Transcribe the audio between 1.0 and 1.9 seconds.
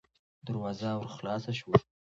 خلاصه شوه.